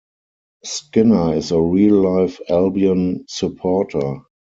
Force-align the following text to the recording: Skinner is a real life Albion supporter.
Skinner 0.63 1.35
is 1.35 1.51
a 1.51 1.61
real 1.61 2.01
life 2.23 2.39
Albion 2.49 3.23
supporter. 3.29 4.21